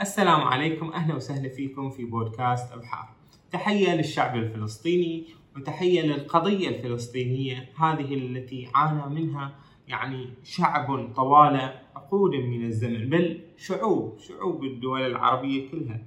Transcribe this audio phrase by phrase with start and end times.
[0.00, 3.08] السلام عليكم أهلا وسهلا فيكم في بودكاست أبحار.
[3.50, 5.26] تحية للشعب الفلسطيني
[5.56, 9.54] وتحية للقضية الفلسطينية هذه التي عانى منها
[9.88, 16.02] يعني شعب طوال عقود من الزمن بل شعوب شعوب الدول العربية كلها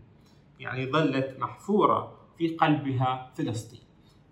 [0.60, 3.80] يعني ظلت محفورة في قلبها فلسطين.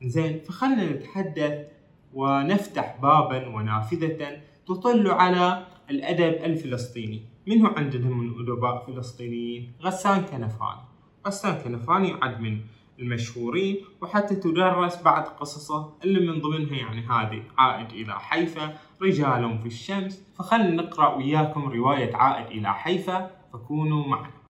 [0.04, 1.68] زين فخلنا نتحدث
[2.14, 7.31] ونفتح بابا ونافذة تطل على الأدب الفلسطيني.
[7.48, 10.82] منه عندنا من أدباء فلسطينيين غسان كنفاني.
[11.28, 12.62] غسان كنفاني يعد من
[13.00, 19.66] المشهورين وحتى تدرس بعد قصصه اللي من ضمنها يعني هذه عائد إلى حيفا رجال في
[19.66, 20.24] الشمس.
[20.36, 24.42] فخلنا نقرأ وياكم رواية عائد إلى حيفا فكونوا معنا.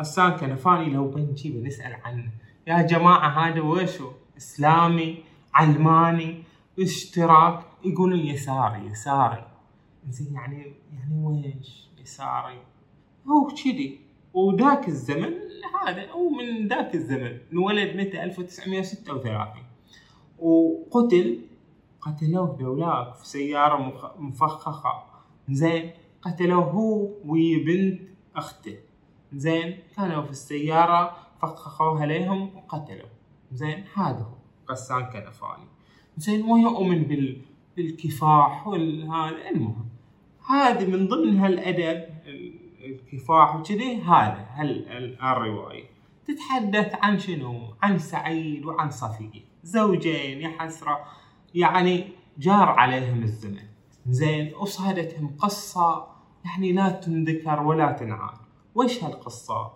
[0.00, 2.30] غسان كنفاني لو بنجي بنسأل عنه.
[2.66, 5.24] يا جماعة هذا وشو إسلامي؟
[5.54, 6.42] علماني؟
[6.80, 9.55] إشتراك؟ يقولون يساري يساري.
[10.08, 12.58] زين يعني يعني ويش؟ يساري.
[13.28, 14.00] هو كذي.
[14.34, 15.32] وذاك الزمن
[15.86, 19.62] هذا هو من ذاك الزمن انولد متى؟ 1936
[20.38, 21.40] وقتل
[22.00, 23.76] قتلوه ذولاك في سيارة
[24.18, 25.04] مفخخة.
[25.48, 25.90] زين
[26.22, 28.00] قتلوه هو وبنت
[28.36, 28.76] أخته.
[29.32, 33.08] زين كانوا في السيارة فخخوها عليهم وقتلوا
[33.52, 34.36] زين هذا هو
[34.70, 35.66] غسان كنفاني
[36.16, 37.42] زين ويؤمن بال
[37.76, 39.88] بالكفاح والهذا المهم.
[40.48, 42.04] هذه من ضمن هالأدب
[42.84, 45.84] الكفاح وكذي هذا هال الرواية.
[46.26, 51.04] تتحدث عن شنو؟ عن سعيد وعن صفيه زوجين يا حسرة.
[51.54, 53.62] يعني جار عليهم الزمن.
[54.06, 56.06] زين وصادتهم قصة
[56.44, 58.38] يعني لا تنذكر ولا تنعاد.
[58.74, 59.72] وش هالقصة؟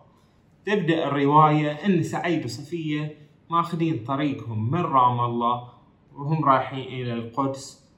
[0.67, 3.17] تبدأ الرواية إن سعيد وصفية
[3.51, 5.69] ماخذين طريقهم من رام الله
[6.15, 7.91] وهم رايحين إلى القدس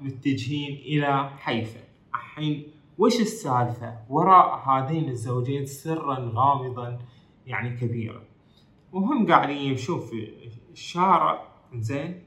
[0.00, 1.80] ومتجهين إلى حيفا
[2.14, 2.66] الحين
[2.98, 6.98] وش السالفة؟ وراء هذين الزوجين سرا غامضا
[7.46, 8.22] يعني كبيرا.
[8.92, 10.28] وهم قاعدين يمشون في
[10.72, 11.42] الشارع
[11.74, 12.22] زين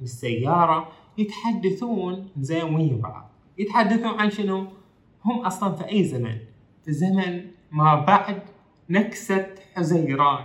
[0.00, 3.30] بالسياره يتحدثون زين ويا بعض.
[3.58, 4.66] يتحدثون عن شنو؟
[5.24, 6.38] هم أصلا في أي زمن؟
[6.84, 8.42] في زمن ما بعد
[8.90, 10.44] نكسة حزيران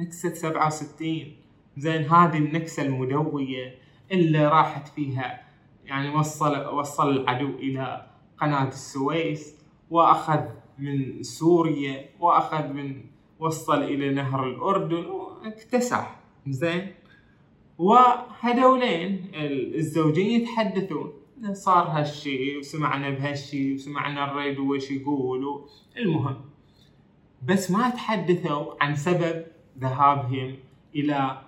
[0.00, 1.36] نكسة سبعة وستين.
[1.76, 3.74] زين هذه النكسة المدوية
[4.12, 5.47] اللي راحت فيها
[5.88, 8.06] يعني وصل وصل العدو إلى
[8.40, 9.58] قناة السويس
[9.90, 10.40] وأخذ
[10.78, 13.04] من سوريا وأخذ من
[13.38, 16.20] وصل إلى نهر الأردن واكتسح.
[16.46, 16.94] زين؟
[17.78, 19.30] وهذولين
[19.74, 21.12] الزوجين يتحدثون.
[21.52, 26.40] صار هالشي وسمعنا بهالشي وسمعنا الريدو وش يقول المهم.
[27.42, 29.44] بس ما تحدثوا عن سبب
[29.78, 30.56] ذهابهم
[30.94, 31.42] إلى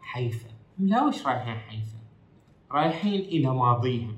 [0.00, 0.48] حيفا.
[0.78, 1.93] لا وش رايحين حيفا؟
[2.74, 4.16] رايحين إلى ماضيهم.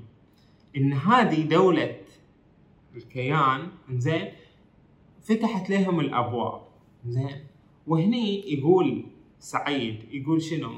[0.77, 1.95] إن هذه دولة
[2.95, 4.31] الكيان زين
[5.21, 6.61] فتحت لهم الأبواب.
[7.05, 7.35] زين
[7.87, 9.05] وهني يقول
[9.39, 10.71] سعيد يقول شنو؟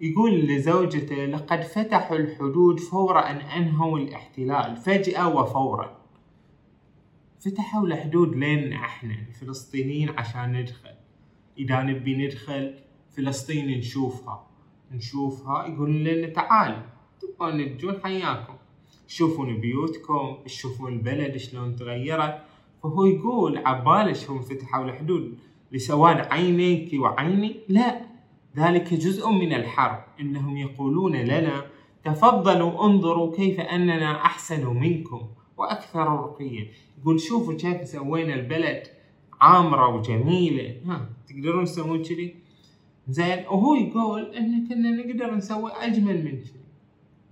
[0.00, 5.98] يقول لزوجته لقد فتحوا الحدود فور أن أنهوا الاحتلال فجأة وفورا.
[7.40, 10.94] فتحوا الحدود لين إحنا الفلسطينيين عشان ندخل.
[11.58, 12.74] إذا نبي ندخل
[13.16, 14.46] فلسطين نشوفها.
[14.92, 16.91] نشوفها يقولون لنا تعالوا
[17.22, 18.54] تبغون تجون حياكم.
[19.08, 22.38] تشوفون بيوتكم تشوفون البلد شلون تغيرت.
[22.82, 25.38] فهو يقول عبالش هم فتحوا الحدود
[25.72, 27.56] لسواد عينيك وعيني.
[27.68, 28.00] لا
[28.56, 30.04] ذلك جزء من الحرب.
[30.20, 31.66] إنهم يقولون لنا
[32.04, 35.22] تفضلوا انظروا كيف أننا أحسن منكم
[35.56, 36.68] وأكثر رقيا
[37.00, 38.82] يقول شوفوا كيف سوينا البلد
[39.40, 40.76] عامرة وجميلة.
[40.86, 42.34] ها تقدرون تسوون كذي؟
[43.08, 46.61] زين وهو يقول إن كنا نقدر نسوي أجمل من كذي.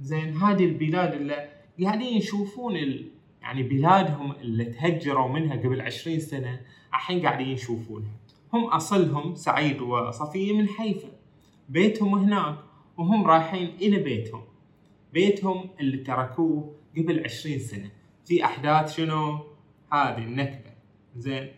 [0.00, 1.49] زين هذه البلاد اللي
[1.84, 3.11] قاعدين يشوفون ال...
[3.43, 6.61] يعني بلادهم اللي تهجروا منها قبل عشرين سنة
[7.11, 8.12] الحين قاعدين يشوفونها.
[8.53, 11.09] هم أصلهم سعيد وصفية من حيفا.
[11.69, 12.59] بيتهم هناك
[12.97, 14.43] وهم رايحين إلى بيتهم.
[15.12, 17.91] بيتهم اللي تركوه قبل عشرين سنة.
[18.25, 19.38] في أحداث شنو؟
[19.93, 20.71] هذه النكبة
[21.17, 21.49] زين.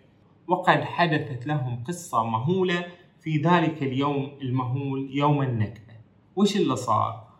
[0.47, 2.87] وقد حدثت لهم قصة مهولة
[3.21, 5.93] في ذلك اليوم المهول يوم النكبة
[6.37, 7.31] وش اللي صار؟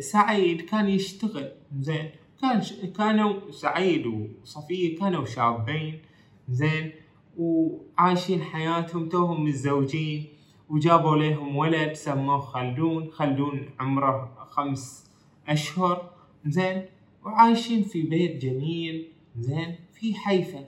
[0.00, 2.10] سعيد كان يشتغل زين.
[2.40, 2.72] كان ش...
[2.72, 6.02] كانوا سعيد وصفية كانوا شابين
[6.48, 6.92] زين.
[7.38, 10.28] وعايشين حياتهم توهم متزوجين
[10.68, 13.10] وجابوا لهم ولد سموه خلدون.
[13.10, 15.10] خلدون عمره خمس
[15.48, 16.10] أشهر
[16.46, 16.84] زين.
[17.24, 19.76] وعايشين في بيت جميل زين.
[19.92, 20.64] في حيفا.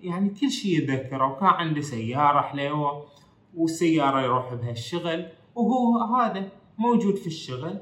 [0.00, 1.32] يعني كل شيء يتذكره.
[1.32, 3.06] وكان عنده سيارة حليوة
[3.54, 6.48] والسيارة يروح بها الشغل وهو هذا.
[6.78, 7.78] موجود في الشغل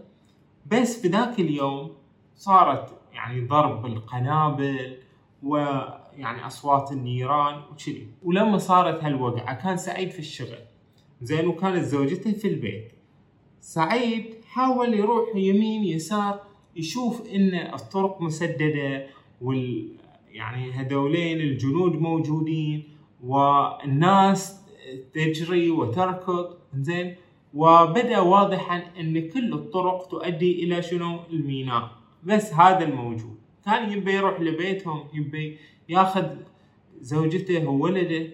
[0.67, 1.93] بس في ذاك اليوم
[2.35, 4.97] صارت يعني ضرب القنابل
[5.43, 8.09] ويعني أصوات النيران وكذي.
[8.23, 10.59] ولما صارت هالوقعة كان سعيد في الشغل.
[11.23, 12.93] زين وكانت زوجته في البيت.
[13.61, 16.41] سعيد حاول يروح يمين يسار
[16.77, 19.07] يشوف إن الطرق مسددة
[19.41, 19.89] وال
[20.31, 22.89] يعني هذولين الجنود موجودين
[23.25, 24.61] والناس
[25.15, 26.57] تجري وتركض.
[26.75, 27.17] زين
[27.55, 31.91] وبدأ واضحا إن كل الطرق تؤدي إلى شنو؟ الميناء.
[32.25, 33.39] بس هذا الموجود.
[33.65, 35.59] كان يبي يروح لبيتهم يبي
[35.89, 36.37] ياخذ
[37.01, 38.29] زوجته وولده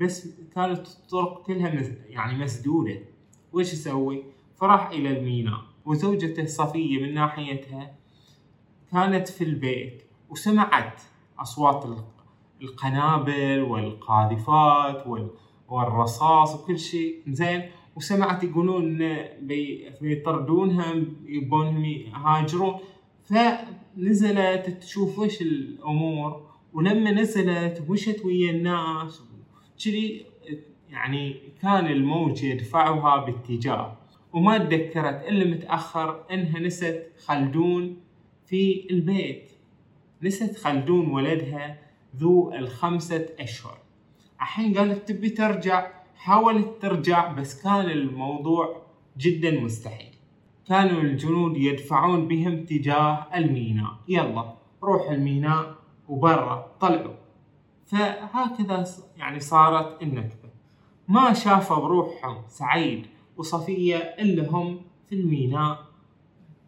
[0.00, 2.98] بس كانت الطرق كلها يعني مسدودة.
[3.52, 4.22] وش يسوي؟
[4.56, 5.60] فراح إلى الميناء.
[5.86, 7.94] وزوجته صفية من ناحيتها
[8.92, 10.02] كانت في البيت.
[10.30, 11.02] وسمعت
[11.38, 11.86] أصوات
[12.62, 15.06] القنابل والقاذفات
[15.68, 17.16] والرصاص وكل شيء.
[17.28, 17.62] زين
[17.96, 18.98] وسمعت يقولون
[20.00, 20.94] بيطردونها
[21.26, 22.74] يبونهم يهاجرون.
[23.24, 29.22] فنزلت تشوف وش الأمور ولما نزلت ومشت ويا الناس.
[29.84, 30.26] كذي
[30.90, 33.96] يعني كان الموج يدفعها باتجاه.
[34.32, 37.96] وما تذكرت إلا متأخر إنها نست خلدون
[38.46, 39.52] في البيت.
[40.22, 41.78] نست خلدون ولدها
[42.16, 43.78] ذو الخمسة أشهر.
[44.40, 45.99] الحين قالت تبي ترجع.
[46.20, 48.82] حاولت ترجع بس كان الموضوع
[49.18, 50.14] جدا مستحيل.
[50.68, 53.92] كانوا الجنود يدفعون بهم تجاه الميناء.
[54.08, 55.74] يلا روح الميناء
[56.08, 57.14] وبرا طلعوا.
[57.86, 58.86] فهكذا
[59.16, 60.50] يعني صارت النكبة.
[61.08, 63.06] ما شافوا بروحهم سعيد
[63.36, 65.78] وصفية إلا هم في الميناء.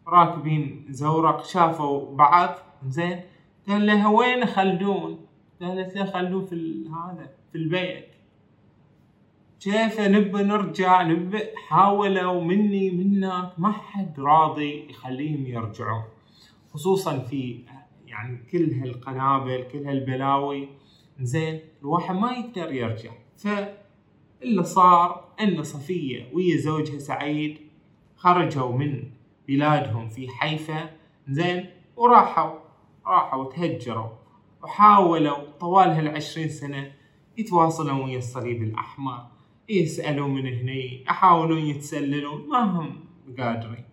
[0.07, 2.49] راكبين زورق شافوا بعض.
[2.87, 3.21] زين
[3.67, 5.25] قال لها وين خلدون؟
[5.61, 8.12] قالت له خلوه في هذا في البيت.
[9.63, 16.03] كيف نبى نرجع؟ نبى حاولوا مني منك ما حد راضي يخليهم يرجعون
[16.73, 17.59] خصوصا في
[18.07, 20.69] يعني كل هالقنابل كل هالبلاوي.
[21.19, 23.11] زين الواحد ما يقدر يرجع.
[23.37, 27.57] فاللي صار إن صفية ويا زوجها سعيد
[28.15, 29.03] خرجوا من
[29.47, 30.89] بلادهم في حيفا.
[31.27, 32.59] زين وراحوا
[33.07, 34.09] راحوا تهجروا
[34.63, 36.91] وحاولوا طوال هالعشرين سنة
[37.37, 39.33] يتواصلون ويا الصليب الأحمر.
[39.69, 42.99] يسألوا من هنا يحاولون يتسللون ما هم
[43.39, 43.85] قادرين.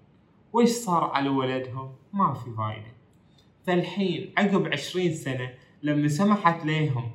[0.53, 2.93] وش صار على ولدهم؟ ما في فايدة.
[3.67, 7.11] فالحين عقب عشرين سنة لما سمحت لهم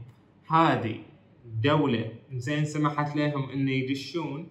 [0.47, 0.99] هذه
[1.45, 4.47] الدولة زين سمحت لهم انه يدشون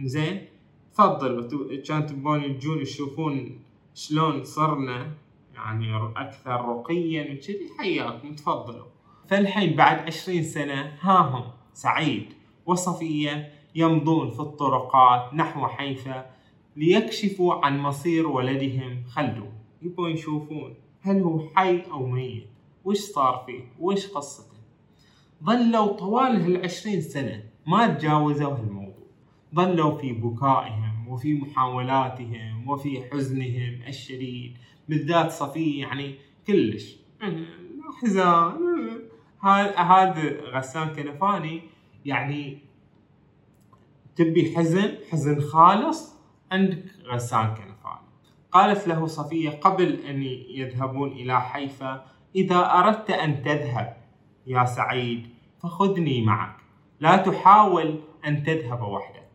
[0.00, 0.46] زين
[0.94, 3.60] تفضلوا كان تبون تجون تشوفون
[3.94, 5.12] شلون صرنا
[5.54, 8.86] يعني أكثر رقيا وكذي حياكم تفضلوا.
[9.28, 12.35] فالحين بعد عشرين سنة ها هم سعيد.
[12.66, 16.30] وصفية يمضون في الطرقات نحو حيفا
[16.76, 19.52] ليكشفوا عن مصير ولدهم خلدون
[19.82, 22.46] يبون يشوفون هل هو حي أو ميت
[22.84, 24.56] وش صار فيه وش قصته.
[25.44, 29.06] ظلوا طوال هالعشرين سنة ما تجاوزوا هالموضوع.
[29.54, 34.56] ظلوا في بكائهم وفي محاولاتهم وفي حزنهم الشديد.
[34.88, 36.14] بالذات صفية يعني
[36.46, 36.96] كلش
[38.02, 38.52] حزان
[39.76, 41.62] هذا غسان كنفاني
[42.06, 42.58] يعني
[44.16, 46.16] تبي حزن حزن خالص
[46.52, 48.06] عندك غسان كنفاني
[48.52, 52.04] قالت له صفية قبل أن يذهبون إلى حيفا
[52.36, 53.96] إذا أردت أن تذهب
[54.46, 55.26] يا سعيد
[55.62, 56.56] فخذني معك.
[57.00, 59.28] لا تحاول أن تذهب وحدك.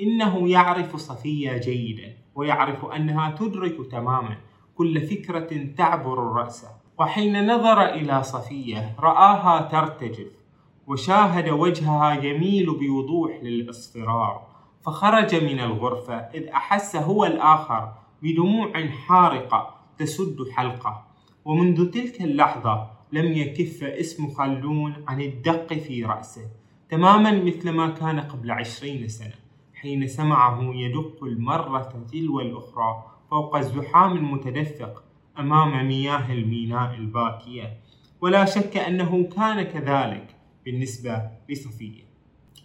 [0.00, 4.36] إنه يعرف صفية جيدا ويعرف أنها تدرك تماما
[4.74, 6.66] كل فكرة تعبر الرأس
[6.98, 10.43] وحين نظر إلى صفية رآها ترتجف.
[10.86, 14.46] وشاهد وجهها يميل بوضوح للإصفرار
[14.82, 21.06] فخرج من الغرفة إذ أحس هو الآخر بدموع حارقة تسد حلقة
[21.44, 26.46] ومنذ تلك اللحظة لم يكف اسم خلدون عن الدق في رأسه
[26.90, 29.34] تماما مثل ما كان قبل عشرين سنة
[29.74, 35.02] حين سمعه يدق المرة تلو الأخرى فوق الزحام المتدفق
[35.38, 37.76] أمام مياه الميناء الباكية
[38.20, 40.33] ولا شك أنه كان كذلك.
[40.64, 42.02] بالنسبة لصفية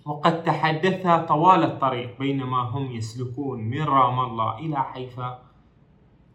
[0.05, 5.43] وقد تحدثا طوال الطريق بينما هم يسلكون من رام الله إلى حيفا.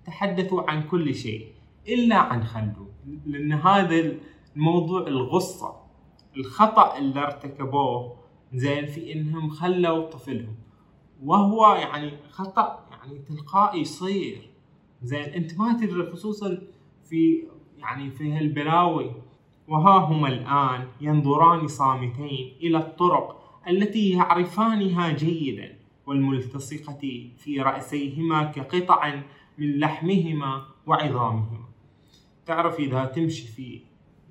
[0.06, 1.52] تحدثوا عن كل شيء
[1.88, 2.88] إلا عن خلدون.
[3.26, 4.16] لأن هذا
[4.56, 5.76] الموضوع الغصة
[6.36, 8.16] الخطأ اللي ارتكبوه
[8.52, 10.56] زين في إنهم خلوا طفلهم.
[11.22, 14.50] وهو يعني خطأ يعني تلقائي يصير.
[15.02, 16.58] زين أنت ما تدري خصوصا
[17.04, 19.12] في يعني في هالبلاوي
[19.68, 29.14] وها هما الآن ينظران صامتين إلى الطرق التي يعرفانها جيدا والملتصقة في رأسيهما كقطع
[29.58, 31.64] من لحمهما وعظامهما.
[32.46, 33.80] تعرف إذا تمشي في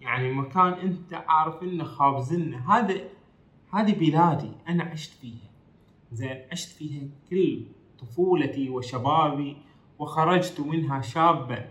[0.02, 2.96] يعني مكان أنت عارف إنه خابزنا هذا
[3.74, 5.50] هذه بلادي أنا عشت فيها.
[6.12, 7.66] زين عشت فيها كل
[8.00, 9.58] طفولتي وشبابي
[10.00, 11.70] وخرجت منها شابا.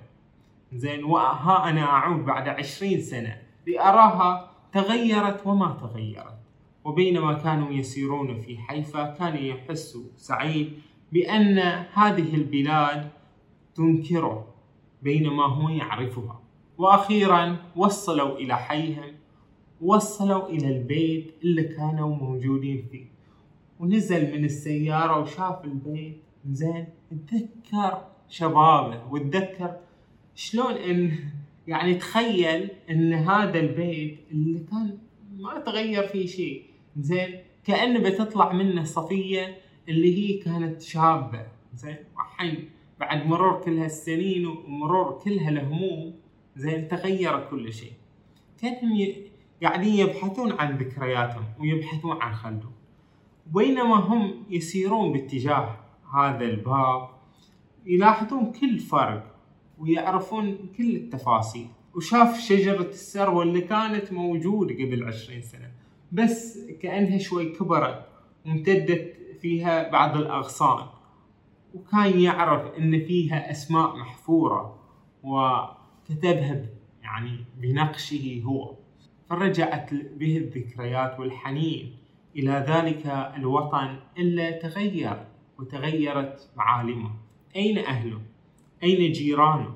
[0.72, 3.42] زين وها أنا أعود بعد عشرين سنة.
[3.66, 6.38] لأراها تغيرت وما تغيرت.
[6.84, 10.72] وبينما كانوا يسيرون في حيفا كان يحس سعيد
[11.12, 11.58] بأن
[11.94, 13.10] هذه البلاد
[13.74, 14.54] تنكره
[15.02, 16.40] بينما هو يعرفها.
[16.78, 19.12] وأخيرا وصلوا إلى حيهم
[19.80, 23.06] وصلوا إلى البيت اللي كانوا موجودين فيه.
[23.80, 29.76] ونزل من السيارة وشاف البيت زين تذكر شبابه وتذكر
[30.34, 31.18] شلون إن
[31.66, 34.98] يعني تخيل إن هذا البيت اللي كان
[35.38, 36.62] ما تغير فيه شيء.
[36.96, 41.46] زين كأنه بتطلع منه صفية اللي هي كانت شابة.
[41.74, 46.14] زين الحين بعد مرور كل هالسنين ومرور كل هالهموم
[46.56, 47.92] زين تغير كل شيء.
[48.62, 49.14] كانهم
[49.62, 52.72] قاعدين يبحثون عن ذكرياتهم ويبحثون عن خلدهم
[53.46, 55.76] بينما هم يسيرون باتجاه
[56.14, 57.08] هذا الباب
[57.86, 59.31] يلاحظون كل فرق.
[59.82, 61.66] ويعرفون كل التفاصيل.
[61.94, 65.70] وشاف شجرة السروة اللي كانت موجودة قبل عشرين سنة
[66.12, 68.06] بس كأنها شوي كبرت
[68.46, 70.86] وامتدت فيها بعض الأغصان.
[71.74, 74.78] وكان يعرف إن فيها أسماء محفورة
[75.22, 76.66] وكتبها
[77.02, 78.74] يعني بنقشه هو.
[79.30, 81.96] فرجعت به الذكريات والحنين
[82.36, 85.26] إلى ذلك الوطن إلا تغير
[85.58, 87.10] وتغيرت معالمه.
[87.56, 88.20] أين أهله؟
[88.82, 89.74] أين جيرانه؟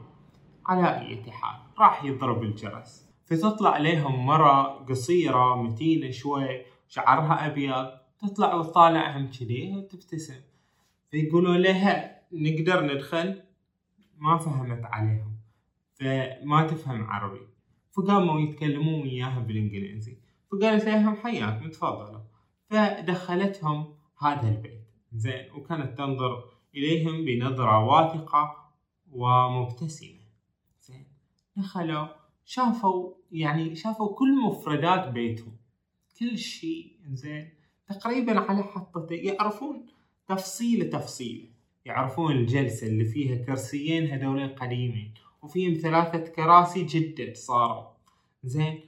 [0.66, 3.10] على أي حال راح يضرب الجرس.
[3.24, 7.86] فتطلع عليهم مرة قصيرة متينة شوي شعرها أبيض.
[8.18, 10.40] تطلع وتطالعهم كذي وتبتسم.
[11.10, 13.42] فيقولوا لها نقدر ندخل؟
[14.18, 15.36] ما فهمت عليهم.
[15.94, 17.40] فما تفهم عربي.
[17.96, 20.18] فقاموا يتكلمون وياها بالإنجليزي.
[20.52, 22.20] فقالت لهم حياكم تفضلوا
[22.70, 24.86] فدخلتهم هذا البيت.
[25.12, 26.44] زين وكانت تنظر
[26.74, 28.65] إليهم بنظرة واثقة
[29.16, 30.26] ومبتسمة.
[30.82, 31.06] زين.
[31.56, 32.08] دخلوا
[32.44, 35.56] شافوا يعني شافوا كل مفردات بيتهم.
[36.18, 36.92] كل شيء.
[37.12, 37.48] زين.
[37.88, 39.14] تقريبا على حطته.
[39.14, 39.86] يعرفون
[40.28, 41.48] تفصيلة تفصيلة
[41.84, 45.14] يعرفون الجلسة اللي فيها كرسيين هذول قديمين.
[45.42, 47.84] وفيهم ثلاثة كراسي جدد صاروا.
[48.44, 48.80] زين.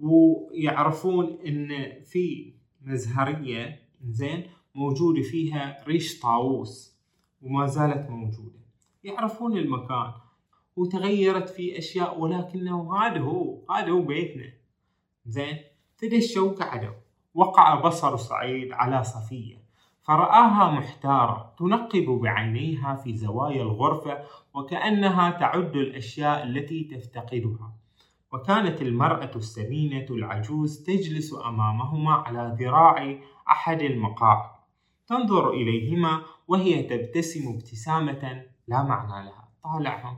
[0.00, 3.82] ويعرفون إن في مزهرية.
[4.04, 4.46] زين.
[4.74, 6.96] موجودة فيها ريش طاووس.
[7.42, 8.61] وما زالت موجودة.
[9.04, 10.12] يعرفون المكان.
[10.76, 14.52] وتغيرت في أشياء ولكنه هذا هو هذا هو بيتنا.
[15.26, 15.58] زين؟
[15.96, 16.94] فدشوا وقعدوا
[17.34, 19.62] وقع بصر سعيد على صفية.
[20.02, 24.18] فرآها محتارة تنقب بعينيها في زوايا الغرفة
[24.54, 27.72] وكأنها تعد الأشياء التي تفتقدها.
[28.32, 33.18] وكانت المرأة السمينة العجوز تجلس أمامهما على ذراع
[33.48, 34.50] أحد المقاعد.
[35.06, 40.16] تنظر إليهما وهي تبتسم ابتسامة لا معنى لها طالعهم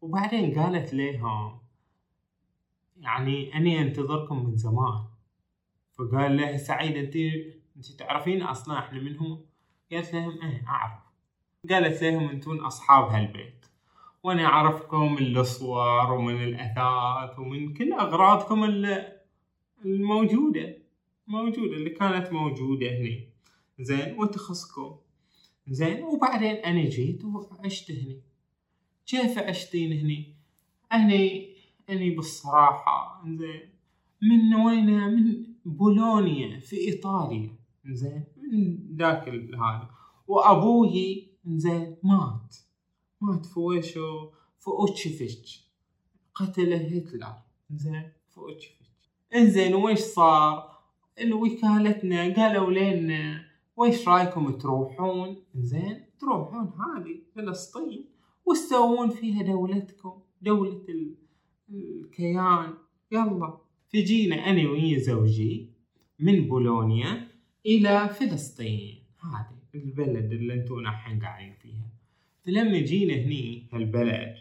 [0.00, 1.58] وبعدين قالت لهم
[2.96, 5.04] يعني أني أنتظركم من زمان.
[5.98, 7.16] فقال له سعيد أنت
[7.76, 9.38] أنت تعرفين أصلا إحنا من هو؟
[9.92, 11.00] قالت لهم إيه أعرف.
[11.70, 13.66] قالت لهم أنتون أصحاب هالبيت.
[14.22, 18.64] وأنا أعرفكم من الصور ومن الأثاث ومن كل أغراضكم
[19.84, 20.78] الموجودة.
[21.26, 23.28] موجودة اللي كانت موجودة هني.
[23.80, 24.96] زين وتخصكم.
[25.68, 26.02] زين.
[26.02, 28.20] وبعدين أنا جيت وعشت هني.
[29.06, 30.34] كيف عشتين هني؟
[30.92, 31.56] هني
[31.90, 33.70] أني بالصراحة زين.
[34.22, 37.56] من وين؟ من بولونيا في إيطاليا
[37.86, 38.24] زين.
[38.36, 39.90] من ذاك هذا.
[40.28, 42.56] وأبوي زين مات.
[43.20, 45.66] مات في ويشو في أوتشيفيتش
[46.34, 47.34] قتله هتلر
[47.70, 48.12] زين.
[48.30, 48.76] في أوتشيفيتش
[49.34, 50.76] إنزين ويش صار؟
[51.20, 53.45] الوكالتنا قالوا لنا
[53.76, 58.04] ويش رأيكم تروحون؟ زين تروحون هذه فلسطين
[58.46, 60.82] وتسوون فيها دولتكم دولة
[61.70, 62.74] الكيان.
[63.12, 63.58] يلا.
[63.92, 65.70] فجينا أنا ويا زوجي
[66.18, 67.28] من بولونيا
[67.66, 68.98] إلى فلسطين.
[69.20, 71.90] هذه البلد اللي أنتم الحين قاعدين فيها.
[72.46, 74.34] فلما جينا هني هالبلد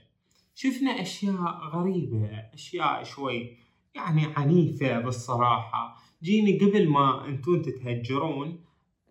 [0.56, 3.58] شفنا أشياء غريبة أشياء شوي
[3.96, 5.96] يعني عنيفة بالصراحة.
[6.24, 8.65] جيني قبل ما أنتم تتهجرون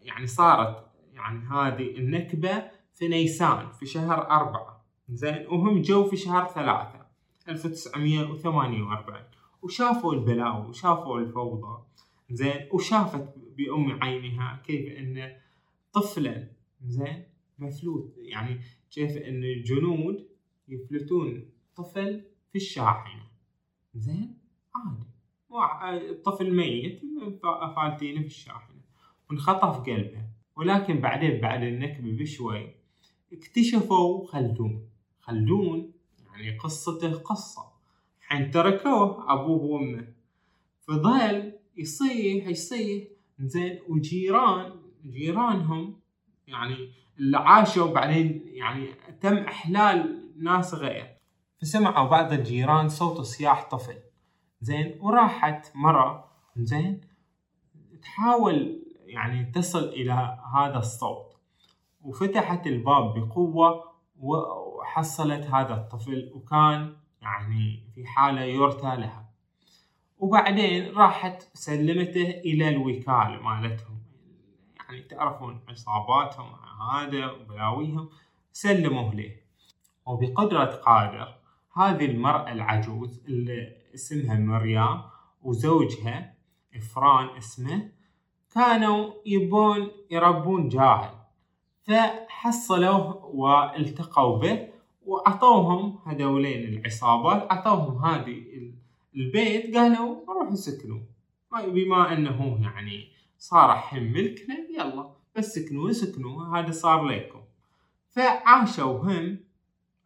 [0.04, 4.84] يعني صارت يعني هذه النكبة في نيسان في شهر أربعة.
[5.08, 7.06] زين وهم جو في شهر ثلاثة
[7.48, 9.20] 1948
[9.62, 11.82] وشافوا البلاوي وشافوا الفوضى.
[12.30, 15.36] زين وشافت بأم عينها كيف أن
[15.92, 16.48] طفلا
[16.84, 17.24] زين
[17.58, 18.14] مفلوت.
[18.16, 20.28] يعني كيف أن الجنود
[20.68, 23.22] يفلتون طفل في الشاحنة.
[23.94, 24.38] زين
[24.74, 25.14] عادي.
[26.10, 27.02] الطفل ميت
[27.76, 28.73] فالتينه في الشاحنة.
[29.30, 30.24] وانخطف قلبه.
[30.56, 32.74] ولكن بعدين بعد النكبة بشوي
[33.32, 34.88] اكتشفوا خلدون.
[35.20, 35.92] خلدون
[36.32, 37.62] يعني قصته قصة.
[38.20, 40.06] حين تركوه أبوه وأمه.
[40.80, 43.04] فظل يصيح يصيح
[43.38, 44.72] زين وجيران
[45.06, 46.00] جيرانهم
[46.46, 48.86] يعني اللي عاشوا بعدين يعني
[49.20, 51.16] تم إحلال ناس غير.
[51.60, 53.96] فسمعوا بعض الجيران صوت صياح طفل.
[54.60, 57.00] زين وراحت مرة زين
[58.02, 58.83] تحاول
[59.14, 61.36] يعني تصل إلى هذا الصوت.
[62.02, 63.84] وفتحت الباب بقوة
[64.20, 69.24] وحصلت هذا الطفل وكان يعني في حالة يرثى لها.
[70.18, 73.98] وبعدين راحت سلمته إلى الوكالة مالتهم.
[74.78, 76.52] يعني تعرفون عصاباتهم
[76.92, 78.08] هذا وبلاويهم
[78.52, 79.36] سلموه له.
[80.06, 81.34] وبقدرة قادر
[81.76, 85.00] هذه المرأة العجوز اللي اسمها مريم
[85.42, 86.34] وزوجها
[86.76, 87.90] إفران اسمه
[88.54, 91.10] كانوا يبون يربون جاهل
[91.82, 94.68] فحصلوه والتقوا به
[95.06, 98.42] وعطوهم هذولين العصابات عطوهم هذه
[99.16, 101.00] البيت قالوا روحوا سكنوا.
[101.66, 103.08] بما أنه يعني
[103.38, 107.40] صار الحين ملكنا يلا بس سكنوا سكنوا هذا صار لكم.
[108.10, 109.38] فعاشوا هم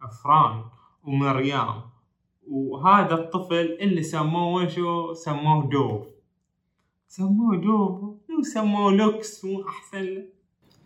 [0.02, 0.64] أفران
[1.04, 1.80] ومريم
[2.50, 6.17] وهذا الطفل اللي سموه شو؟ سموه دوف.
[7.10, 10.24] سموه دوف لو سموه لوكس أحسن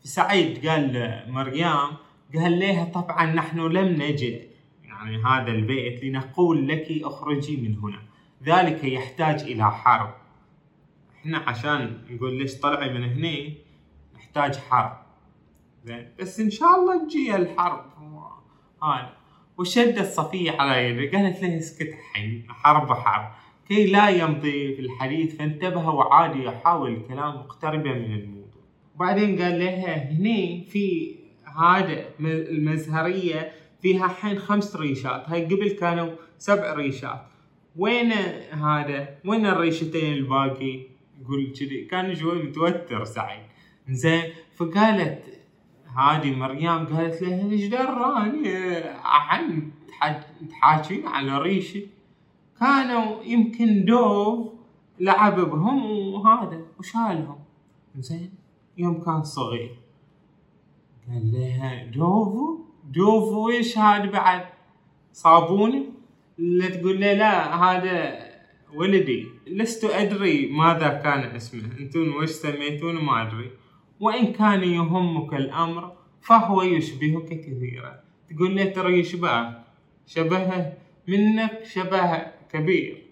[0.02, 1.86] سعيد قال مريم
[2.34, 4.50] قال لها طبعا نحن لم نجد.
[4.84, 8.02] يعني هذا البيت لنقول لك اخرجي من هنا.
[8.42, 10.14] ذلك يحتاج إلى حرب.
[11.16, 13.54] إحنا عشان نقول ليش طلعي من هنا
[14.14, 14.96] نحتاج حرب.
[15.84, 16.08] زين.
[16.20, 17.84] بس إن شاء الله تجي الحرب.
[18.82, 19.16] هذا.
[19.58, 22.46] وشدت صفية على يده قالت له اسكت الحين.
[22.48, 23.41] حرب حرب.
[23.68, 28.62] كي لا يمضي في الحديث فانتبه وعاد يحاول الكلام مقتربا من الموضوع.
[28.94, 31.16] وبعدين قال لها هني في
[31.58, 35.28] هذا المزهرية فيها حين خمس ريشات.
[35.28, 37.26] هاي قبل كانوا سبع ريشات.
[37.76, 38.12] وين
[38.52, 40.80] هذا؟ وين الريشتين الباقي؟
[41.20, 41.84] يقول كذي.
[41.84, 43.42] كان شوي متوتر سعيد.
[43.88, 44.22] زين
[44.56, 45.24] فقالت
[45.96, 48.48] هذه مريم قالت له إيش دراني
[49.04, 49.70] عن
[50.50, 51.86] تحاكين على ريشي
[52.62, 54.52] كانوا يمكن دوف
[55.00, 57.38] لعب بهم وهذا وشالهم.
[57.98, 58.30] زين.
[58.78, 59.78] يوم كان صغير.
[61.08, 64.44] قال لها دوفو دوفو إيش هذا بعد؟
[65.12, 65.82] صابوني؟
[66.38, 68.18] لا تقول له لا هذا
[68.74, 69.26] ولدي.
[69.46, 71.78] لست أدري ماذا كان اسمه.
[71.80, 73.50] أنتم وش سميتونه ما أدري.
[74.00, 78.00] وإن كان يهمك الأمر فهو يشبهك كثيرا.
[78.30, 79.62] تقول له ترى يشبهك.
[80.06, 80.72] شبهه
[81.08, 83.02] منك شبه كبير.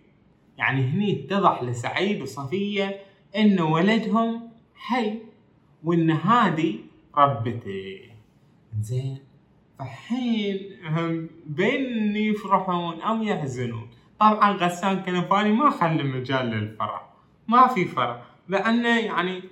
[0.59, 3.01] يعني هني اتضح لسعيد وصفية
[3.37, 5.19] إن ولدهم حي
[5.85, 6.79] وإن هذه
[7.17, 8.01] ربته
[8.81, 9.19] زين
[9.79, 10.59] فحين
[11.47, 13.89] بين يفرحون أو يحزنون؟
[14.21, 17.11] طبعا غسان كنفاني ما خلى مجال للفرح.
[17.49, 19.43] ما في فرح لأنه يعني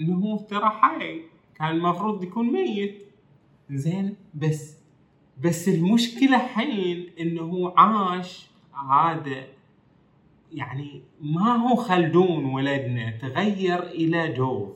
[0.00, 1.20] إنه ترى حي.
[1.54, 3.06] كان المفروض يكون ميت.
[3.70, 4.76] زين بس
[5.44, 8.47] بس المشكلة حين إنه عاش
[8.90, 9.46] هذا
[10.52, 14.68] يعني ما هو خلدون ولدنا تغير إلى دوف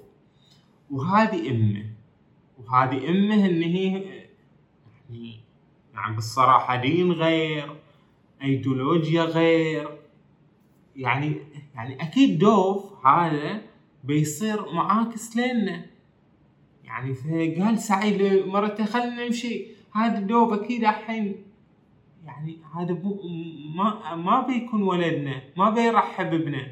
[0.90, 1.84] وهذه أمة.
[2.58, 3.92] وهذه أمة إن هي
[5.10, 5.40] يعني
[5.94, 7.76] يعني بالصراحة دين غير
[8.42, 9.98] ايديولوجيا غير.
[10.96, 11.36] يعني
[11.74, 13.62] يعني أكيد دوف هذا
[14.04, 15.86] بيصير معاكس لنا.
[16.84, 19.66] يعني فقال سعيد لمرته خلنا نمشي.
[19.92, 21.51] هذا الدوب أكيد الحين
[22.24, 23.20] يعني هذا بو
[23.76, 26.66] ما ما بيكون ولدنا ما بيرحب بنا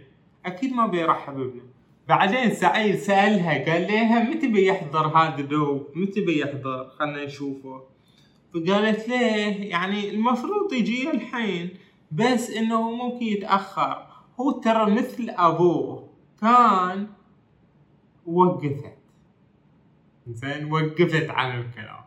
[0.46, 1.62] أكيد ما بيرحب بنا
[2.08, 7.82] بعدين سعيد سألها قال لها متى بيحضر هذا الدوب؟ متى بيحضر؟ خلنا نشوفه.
[8.54, 9.22] فقالت له
[9.74, 11.70] يعني المفروض يجي الحين
[12.10, 14.06] بس إنه ممكن يتأخر.
[14.40, 16.08] هو ترى مثل أبوه.
[16.40, 17.06] كان
[18.26, 18.98] وقفت.
[20.26, 22.04] زين وقفت عن الكلام.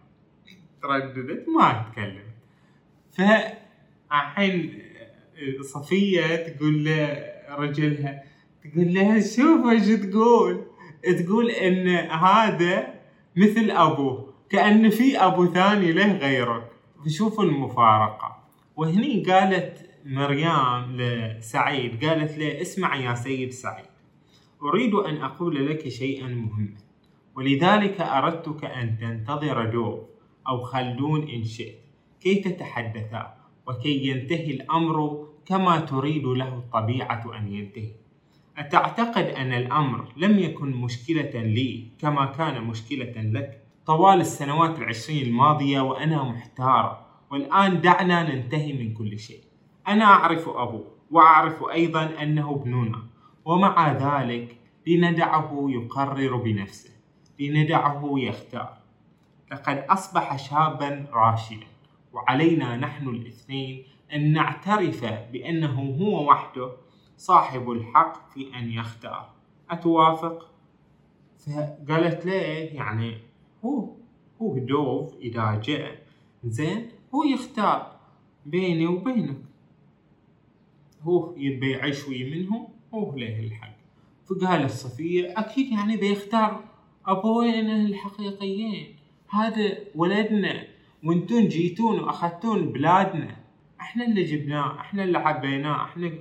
[0.81, 2.32] ترددت؟ ما تكلمت
[3.13, 4.83] فالحين
[5.61, 8.23] صفية تقول لرجلها
[8.63, 10.65] تقول لها شوف إيش تقول؟
[11.03, 12.93] تقول إن هذا
[13.35, 16.69] مثل أبوه كأن في أبو ثاني له غيرك.
[17.05, 18.43] فشوفوا المفارقة.
[18.75, 23.85] وهني قالت مريم لسعيد قالت له اسمع يا سيد سعيد
[24.61, 26.75] أريد أن أقول لك شيئا مهما
[27.35, 29.99] ولذلك أردتك أن تنتظر دوف
[30.47, 31.82] أو خلدون إن شئت.
[32.23, 33.33] كي تتحدثا
[33.67, 37.91] وكي ينتهي الأمر كما تريد له الطبيعة أن ينتهي.
[38.57, 45.81] أتعتقد أن الأمر لم يكن مشكلة لي كما كان مشكلة لك؟ طوال السنوات العشرين الماضية
[45.81, 49.43] وأنا محتارة والآن دعنا ننتهي من كل شيء.
[49.87, 53.03] أنا أعرف أبوه وأعرف أيضا أنه ابننا
[53.45, 54.57] ومع ذلك
[54.87, 56.89] لندعه يقرر بنفسه
[57.39, 58.77] لندعه يختار.
[59.51, 61.72] لقد أصبح شابا راشدا.
[62.13, 66.71] وعلينا نحن الاثنين أن نعترف بأنه هو وحده
[67.17, 69.29] صاحب الحق في أن يختار.
[69.69, 70.49] أتوافق؟
[71.37, 73.17] فقالت ليه يعني
[73.65, 73.95] هو
[74.41, 76.03] هو دوف إذا جاء.
[76.43, 77.99] زين هو يختار
[78.45, 79.37] بيني وبينك.
[81.01, 83.73] هو يبي يعيش ويا منهم هو له الحق.
[84.25, 86.63] فقالت صفية أكيد يعني بيختار
[87.05, 88.95] أبوينا الحقيقيين.
[89.29, 90.72] هذا ولدنا
[91.03, 93.35] وانتون جيتون واخذتون بلادنا.
[93.81, 96.11] إحنا اللي جبناه إحنا اللي حبيناه إحنا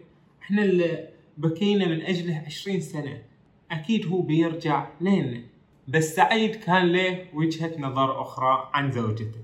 [0.43, 3.23] إحنا اللي بكينا من اجله عشرين سنة.
[3.71, 5.41] أكيد هو بيرجع لنا.
[5.89, 9.41] بس سعيد كان له وجهة نظر أخرى عن زوجته.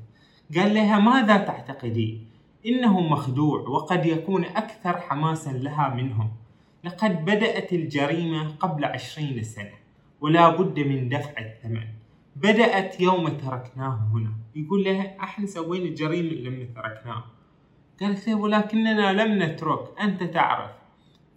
[0.56, 2.26] قال لها ماذا تعتقدين
[2.66, 6.30] إنه مخدوع وقد يكون أكثر حماسا لها منهم.
[6.84, 9.74] لقد بدأت الجريمة قبل عشرين سنة
[10.20, 11.97] ولا بد من دفع الثمن.
[12.42, 14.32] بدأت يوم تركناه هنا.
[14.54, 17.24] يقول لها إحنا سوينا الجريمة لما تركناه.
[18.00, 20.00] قالت له ولكننا لم نترك.
[20.00, 20.70] أنت تعرف.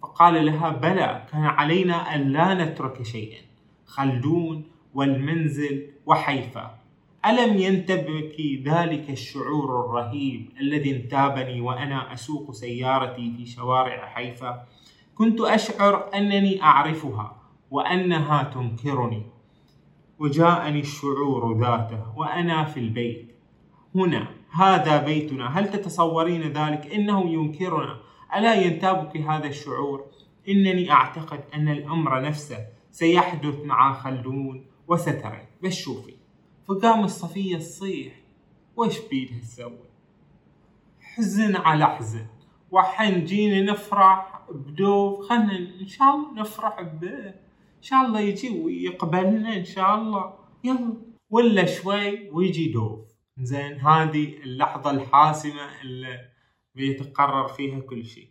[0.02, 3.40] فقال لها بلى كان علينا أن لا نترك شيئا.
[3.86, 6.78] خلدون والمنزل وحيفا.
[7.26, 14.66] ألم ينتبك ذلك الشعور الرهيب الذي انتابني وأنا أسوق سيارتي في شوارع حيفا؟
[15.14, 17.36] كنت أشعر أنني أعرفها
[17.70, 19.31] وأنها تنكرني.
[20.18, 23.36] وجاءني الشعور ذاته وأنا في البيت.
[23.94, 25.58] هنا هذا بيتنا.
[25.58, 27.98] هل تتصورين ذلك؟ إنه ينكرنا.
[28.36, 30.04] ألا ينتابك هذا الشعور؟
[30.48, 36.14] إنني أعتقد أن الأمر نفسه سيحدث مع خلدون وسترى بس شوفي
[36.68, 38.12] فقام الصفية تصيح
[38.76, 39.78] وش بيدها تسوي
[41.00, 42.26] حزن على حزن.
[42.70, 45.28] وحين جينا نفرح بدوف.
[45.28, 47.34] خلنا إن شاء الله نفرح به.
[47.82, 50.34] إن شاء الله يجي ويقبلنا إن شاء الله.
[50.64, 50.96] يلا.
[51.30, 53.00] ولا شوي ويجي دوف.
[53.38, 56.20] زين هذه اللحظة الحاسمة اللي
[56.74, 58.28] بيتقرر فيها كل شيء.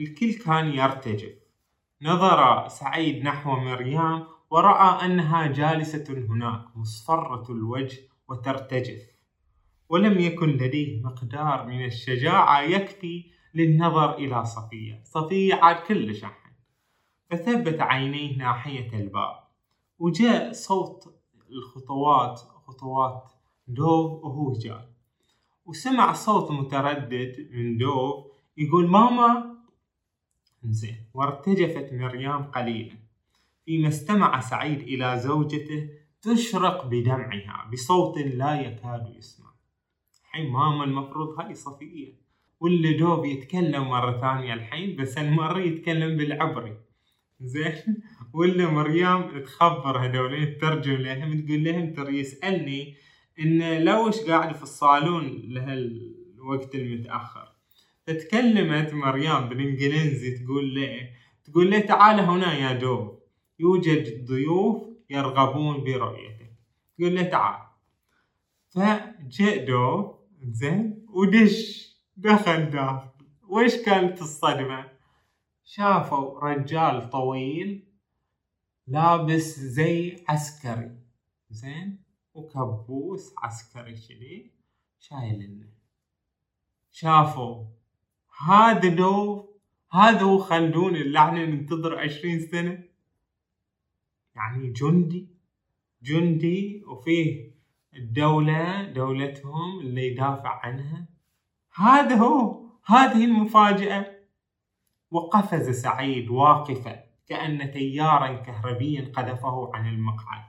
[0.00, 1.32] الكل كان يرتجف.
[2.02, 9.02] نظر سعيد نحو مريم ورأى أنها جالسة هناك مصفرة الوجه وترتجف.
[9.88, 15.02] ولم يكن لديه مقدار من الشجاعة يكفي للنظر إلى صفية.
[15.04, 16.43] صفية عاد كل شحن
[17.34, 19.36] فثبت عينيه ناحية الباب.
[19.98, 21.14] وجاء صوت
[21.50, 23.32] الخطوات خطوات
[23.68, 24.88] دوف وهو جاي
[25.66, 29.54] وسمع صوت متردد من دوف يقول ماما.
[30.64, 32.96] زين وارتجفت مريم قليلا.
[33.64, 35.88] فيما استمع سعيد إلى زوجته
[36.22, 39.50] تشرق بدمعها بصوت لا يكاد يسمع.
[40.24, 42.12] الحين ماما المفروض هاي صفية.
[42.60, 46.83] واللي دوب يتكلم مرة ثانية الحين بس المرة يتكلم بالعبري.
[47.40, 52.96] زين؟ ولا مريم تخبر هذولين تترجم لهم تقول لهم ترى يسألني
[53.40, 57.48] إن لوش قاعد في الصالون لهالوقت المتأخر.
[58.06, 61.08] فتكلمت مريم بالإنجليزي تقول له
[61.44, 63.18] تقول له تعال هنا يا دوب
[63.58, 66.52] يوجد ضيوف يرغبون برؤيتك.
[66.98, 67.60] تقول له تعال.
[68.70, 73.08] فجاء دوب زين ودش دخل داخل.
[73.48, 74.93] وش كانت الصدمة؟
[75.64, 77.84] شافوا رجال طويل
[78.86, 80.96] لابس زي عسكري
[81.50, 84.50] زين؟ وكبوس عسكري شديد
[84.98, 85.68] شايل
[86.90, 87.64] شافوا.
[88.48, 89.46] هذا دوف
[89.92, 92.84] هذا هو خلدون اللي إحنا ننتظر عشرين سنة.
[94.34, 95.28] يعني جندي
[96.02, 97.54] جندي وفيه
[97.94, 101.06] الدولة دولتهم اللي يدافع عنها.
[101.74, 104.14] هذا هو هذه المفاجأة.
[105.14, 110.44] وقفز سعيد واقفا كأن تيارا كهربيا قذفه عن المقعد.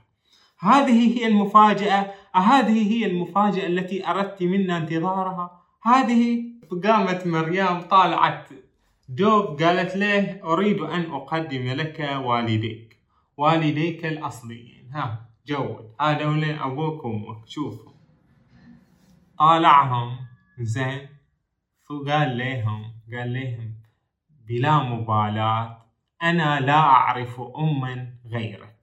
[0.60, 5.62] هذه هي المفاجأة هذه هي المفاجأة التي أردت منا انتظارها.
[5.84, 6.44] هذه
[6.84, 8.50] قامت مريم طالعت.
[9.10, 12.98] دوب قالت له أريد أن أقدم لك والديك
[13.38, 14.90] والديك الأصليين.
[14.94, 15.92] ها جود.
[16.02, 17.94] هذول أبوك وأمك شوفهم
[19.40, 20.18] طالعهم
[20.60, 21.10] زين.
[21.90, 23.75] فقال لهم قال لهم
[24.48, 25.86] بلا مبالاة
[26.24, 28.76] أنا لا أعرف أما غيرك.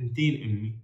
[0.00, 0.78] انتين أمي.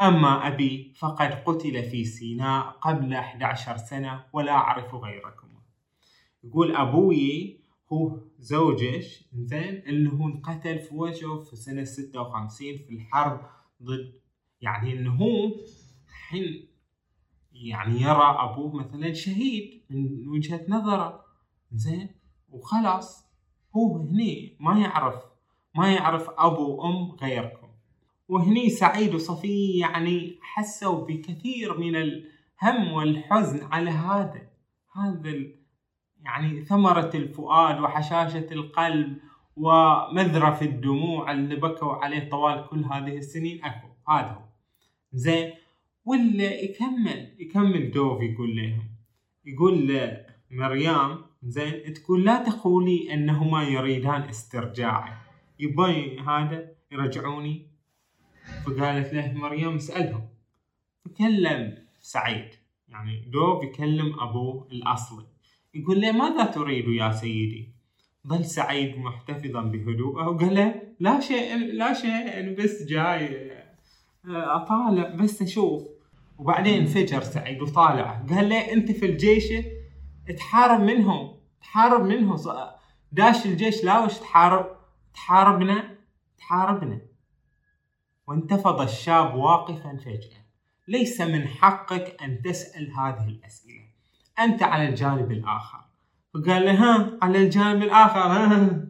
[0.00, 5.48] أما أبي فقد قتل في سيناء قبل 11 سنة ولا أعرف غيركم.
[6.44, 7.60] يقول أبوي
[7.92, 13.40] هو زوجش زين اللي هو انقتل في وجهه في سنة 56 في الحرب
[13.82, 14.12] ضد
[14.60, 15.50] يعني إنه هو
[16.08, 16.68] الحين
[17.52, 21.24] يعني يرى أبوه مثلا شهيد من وجهة نظره.
[21.72, 22.08] زين
[22.48, 23.21] وخلاص.
[23.76, 25.14] هو هني ما يعرف
[25.74, 27.68] ما يعرف أبو وأم غيركم.
[28.28, 34.42] وهني سعيد وصفية يعني حسوا بكثير من الهم والحزن على هذا
[34.96, 35.34] هذا
[36.24, 39.18] يعني ثمرة الفؤاد وحشاشة القلب
[39.56, 43.64] ومذرف الدموع اللي بكوا عليه طوال كل هذه السنين.
[43.64, 44.42] أكو هذا هو.
[45.12, 45.52] زين
[46.04, 48.82] ولا يكمل يكمل دوف يقول لهم
[49.44, 49.88] يقول
[50.50, 55.12] لمريم زين تقول لا تقولي أنهما يريدان استرجاعي.
[55.58, 57.66] يبغى هذا يرجعوني.
[58.66, 60.28] فقالت له مريم اسألهم
[61.04, 62.48] فكلم سعيد.
[62.88, 65.26] يعني دوب يكلم أبوه الأصلي
[65.74, 67.68] يقول له ماذا تريد يا سيدي؟
[68.28, 73.52] ظل سعيد محتفظا بهدوءه وقال له لا شيء لا شيء بس جاي
[74.26, 75.82] أطالع بس أشوف.
[76.38, 78.26] وبعدين انفجر سعيد وطالع.
[78.30, 79.44] قال له أنت في الجيش
[80.30, 82.36] تحارب منهم تحارب منهم.
[83.12, 84.66] داش الجيش لا وش تحارب؟
[85.14, 85.96] تحاربنا
[86.38, 86.98] تحاربنا.
[88.26, 90.42] وانتفض الشاب واقفا فجأة.
[90.88, 93.84] ليس من حقك أن تسأل هذه الأسئلة.
[94.40, 95.78] أنت على الجانب الآخر.
[96.34, 98.86] فقال له ها على الجانب الآخر ها.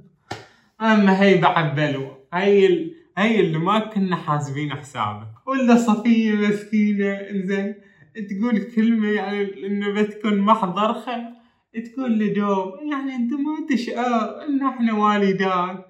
[0.81, 2.17] أما هي بعد بلوى.
[2.33, 2.95] هي ال...
[3.19, 5.29] هي اللي ما كنا حاسبين حسابك.
[5.47, 7.75] ولا صفية مسكينة إنزين.
[8.15, 11.43] تقول كلمة يعني إنه بتكون محضر خير
[11.81, 15.87] تقول لدوب يعني أنت ما تشعر إن إحنا والداك.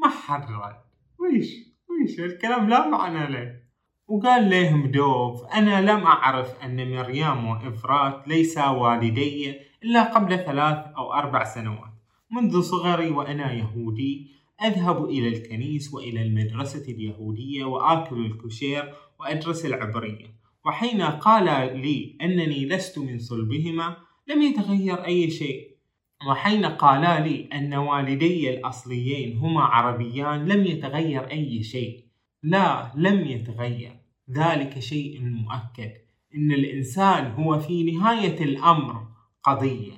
[0.00, 0.76] ما حرد
[1.18, 1.54] ويش؟
[1.90, 3.56] ويش؟ الكلام لا معنى له.
[4.08, 11.12] وقال لهم دوف أنا لم أعرف أن مريم وإفرات ليسا والدي إلا قبل ثلاث أو
[11.12, 11.94] أربع سنوات.
[12.30, 14.30] منذ صغري وأنا يهودي
[14.64, 20.43] أذهب إلى الكنيس وإلى المدرسة اليهودية وآكل الكشير وأدرس العبرية.
[20.64, 21.44] وحين قال
[21.80, 23.96] لي أنني لست من صلبهما
[24.28, 25.74] لم يتغير أي شيء
[26.28, 32.04] وحين قالا لي أن والدي الأصليين هما عربيان لم يتغير أي شيء
[32.42, 33.96] لا لم يتغير
[34.30, 35.92] ذلك شيء مؤكد
[36.34, 39.06] إن الإنسان هو في نهاية الأمر
[39.42, 39.92] قضية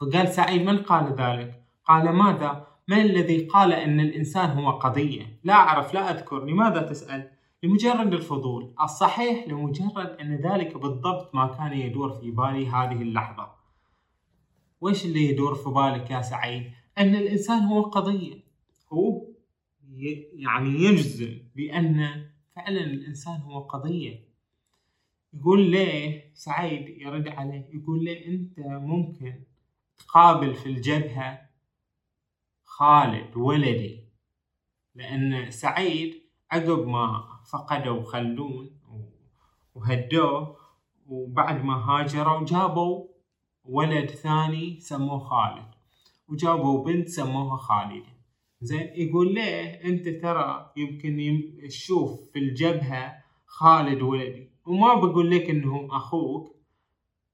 [0.00, 5.54] فقال سعيد من قال ذلك؟ قال ماذا؟ من الذي قال أن الإنسان هو قضية؟ لا
[5.54, 7.30] أعرف لا أذكر لماذا تسأل؟
[7.66, 8.74] لمجرد الفضول.
[8.80, 13.50] الصحيح لمجرد أن ذلك بالضبط ما كان يدور في بالي هذه اللحظة.
[14.80, 18.44] وإيش اللي يدور في بالك يا سعيد؟ أن الإنسان هو قضية.
[18.92, 19.26] هو
[20.32, 22.26] يعني يجزم بأن
[22.56, 24.26] فعلا الإنسان هو قضية.
[25.32, 29.34] يقول ليه سعيد يرد عليه؟ يقول ليه أنت ممكن
[29.98, 31.40] تقابل في الجبهة
[32.64, 34.04] خالد ولدي؟
[34.94, 38.70] لأن سعيد عقب ما فقدوا خلدون
[39.74, 40.56] وهدوه
[41.06, 43.04] وبعد ما هاجروا جابوا
[43.64, 45.76] ولد ثاني سموه خالد.
[46.28, 48.16] وجابوا بنت سموها خالدة
[48.60, 54.50] زين يقول ليه؟ انت ترى يمكن تشوف في الجبهة خالد ولدي.
[54.66, 56.56] وما بقول لك انه أخوك.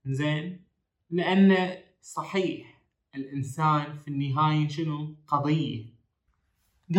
[0.05, 0.64] زين
[1.11, 2.83] لأن صحيح.
[3.14, 5.91] الإنسان في النهاية شنو؟ قضية.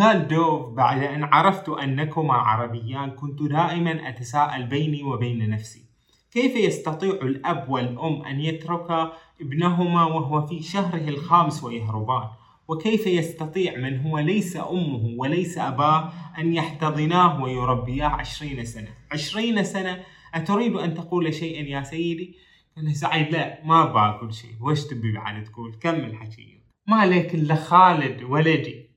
[0.00, 5.84] قال دوف بعد أن عرفت أنكما عربيان كنت دائما أتساءل بيني وبين نفسي.
[6.32, 12.28] كيف يستطيع الأب والأم أن يتركا ابنهما وهو في شهره الخامس ويهربان؟
[12.68, 20.00] وكيف يستطيع من هو ليس أمه وليس أباه أن يحتضناه ويربياه عشرين سنة؟ عشرين سنة؟
[20.34, 22.36] أتريد أن تقول شيئا يا سيدي؟
[22.76, 24.50] قال سعيد لا ما بقول شيء.
[24.60, 28.93] وش تبي بعد تقول؟ كمل حكي ما لك إلا خالد ولدي.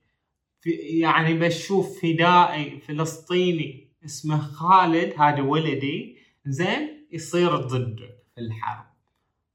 [0.60, 6.16] في يعني بشوف فدائي فلسطيني اسمه خالد هذا ولدي
[6.46, 7.98] زين يصير ضدك
[8.34, 8.84] في الحرب.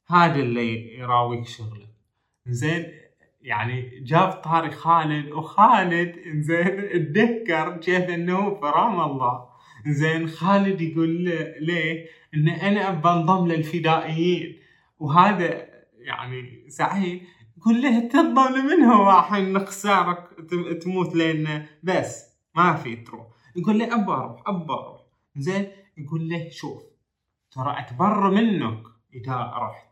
[0.07, 1.89] هذا اللي يراويك شغلك
[2.47, 2.85] زين
[3.41, 9.49] يعني جاب طاري خالد وخالد زين اتذكر كيف إنه فرام الله.
[9.87, 11.09] زين خالد يقول
[11.59, 14.59] ليه؟ إن أنا بنضم للفدائيين.
[14.99, 15.67] وهذا
[15.99, 17.21] يعني سعيد
[17.71, 20.29] له تنضم منه واحد نخسرك
[20.81, 23.27] تموت لنا بس ما في تروح.
[23.55, 25.01] يقول له ابى أروح ابى أروح
[25.35, 26.83] زين يقول له شوف
[27.51, 29.87] ترى اتبر منك إذا رحت.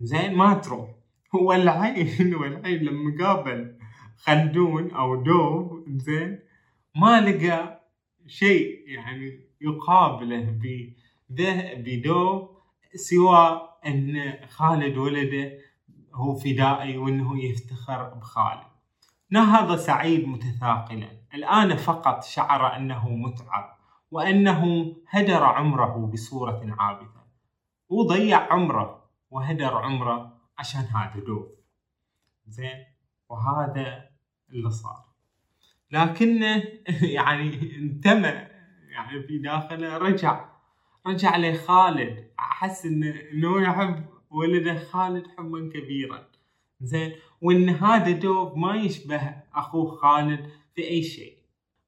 [0.00, 0.90] زين ما تروح.
[1.34, 3.78] هو العين والعين لما قابل
[4.16, 6.38] خلدون أو دوب زين
[6.96, 7.80] ما لقى
[8.26, 10.58] شيء يعني يقابله
[11.30, 12.48] بدو
[12.94, 15.58] سوى إن خالد ولده
[16.14, 18.68] هو فدائي وإنه يفتخر بخالد
[19.30, 21.08] نهض سعيد متثاقلا.
[21.34, 23.76] الآن فقط شعر أنه متعب
[24.10, 27.24] وأنه هدر عمره بصورة عابثة.
[27.88, 31.46] وضيع عمره وهدر عمره عشان هذا دوف
[32.46, 32.84] زين؟
[33.28, 34.08] وهذا
[34.50, 35.04] اللي صار.
[35.90, 36.62] لكنه
[37.18, 38.48] يعني انتمى
[38.90, 40.44] يعني في داخله رجع
[41.06, 42.30] رجع لخالد.
[42.38, 46.24] أحس إنه يحب ولده خالد حبا كبيرا.
[46.80, 47.12] زين
[47.42, 51.36] وإن هذا دوب ما يشبه أخوه خالد في أي شيء.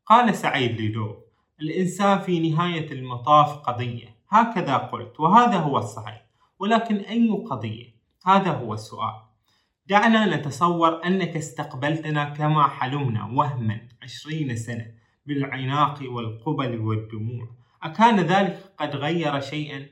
[0.07, 1.16] قال سعيد لدوب
[1.61, 4.14] الإنسان في نهاية المطاف قضية.
[4.29, 6.24] هكذا قلت وهذا هو الصحيح.
[6.59, 7.87] ولكن أي قضية؟
[8.26, 9.14] هذا هو السؤال.
[9.87, 14.87] دعنا نتصور أنك استقبلتنا كما حلمنا وهما عشرين سنة
[15.26, 17.48] بالعناق والقبل والدموع.
[17.83, 19.87] أكان ذلك قد غير شيئا؟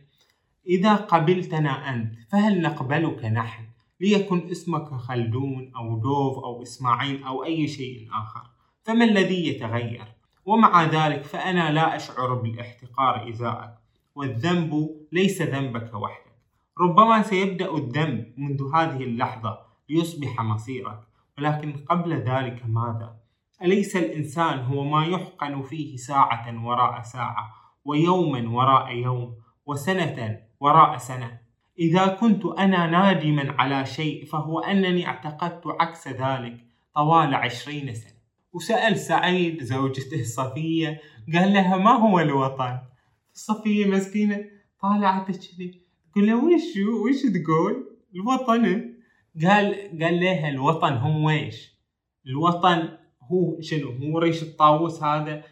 [0.68, 3.64] إذا قبلتنا أنت فهل نقبلك نحن؟
[4.00, 8.42] ليكن اسمك خلدون أو دوف أو إسماعيل أو أي شيء آخر
[8.82, 10.04] فما الذي يتغير؟
[10.44, 13.74] ومع ذلك فأنا لا أشعر بالاحتقار إزاءك
[14.14, 16.32] والذنب ليس ذنبك وحدك
[16.80, 21.00] ربما سيبدأ الذنب منذ هذه اللحظة ليصبح مصيرك
[21.38, 23.16] ولكن قبل ذلك ماذا؟
[23.62, 27.54] أليس الإنسان هو ما يحقن فيه ساعة وراء ساعة
[27.84, 29.34] ويوما وراء يوم
[29.66, 31.38] وسنة وراء سنة.
[31.78, 36.56] إذا كنت أنا نادما على شيء فهو أنني اعتقدت عكس ذلك
[36.94, 38.18] طوال عشرين سنة.
[38.52, 41.00] وسأل سعيد زوجته صفية
[41.34, 42.78] قال لها ما هو الوطن؟
[43.32, 44.44] صفية مسكينة
[44.82, 45.80] طالعت كذي.
[46.12, 48.94] تقول له وش وش تقول؟ الوطن.
[49.44, 51.78] قال قال لها الوطن هو إيش
[52.26, 52.88] الوطن
[53.22, 55.42] هو شنو؟ هو ريش الطاووس هذا؟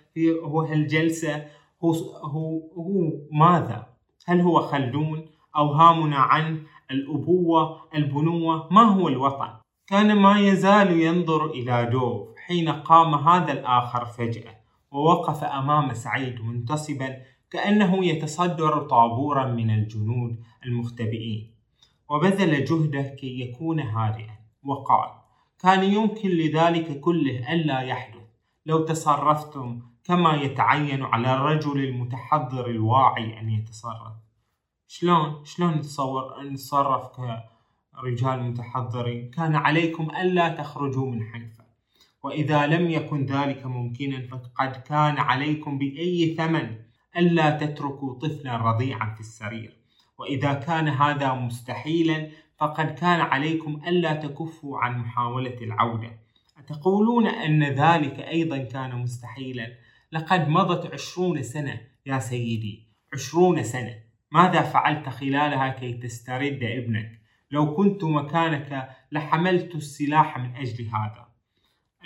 [0.44, 1.46] هو هالجلسة؟
[1.84, 1.92] هو
[2.24, 3.95] هو هو ماذا؟
[4.28, 9.48] هل هو خلدون أوهامنا عن الأبوة البنوة؟ ما هو الوطن؟
[9.86, 14.56] كان ما يزال ينظر إلى دوف حين قام هذا الآخر فجأة
[14.90, 17.16] ووقف أمام سعيد منتصبا
[17.50, 21.54] كأنه يتصدر طابورا من الجنود المختبئين.
[22.10, 25.10] وبذل جهده كي يكون هادئا وقال
[25.62, 28.26] كان يمكن لذلك كله ألا يحدث.
[28.66, 34.12] لو تصرفتم كما يتعين على الرجل المتحضر الواعي أن يتصرف.
[34.86, 41.64] شلون؟ شلون نتصور نتصرف كرجال متحضرين؟ كان عليكم ألا تخرجوا من حيفا.
[42.22, 46.76] وإذا لم يكن ذلك ممكنا فقد كان عليكم بأي ثمن
[47.16, 49.76] ألا تتركوا طفلا رضيعا في السرير.
[50.18, 56.10] وإذا كان هذا مستحيلا فقد كان عليكم ألا تكفوا عن محاولة العودة.
[56.58, 63.94] أتقولون أن ذلك أيضا كان مستحيلا؟ لقد مضت عشرون سنة يا سيدي عشرون سنة.
[64.30, 71.28] ماذا فعلت خلالها كي تسترد ابنك؟ لو كنت مكانك لحملت السلاح من أجل هذا.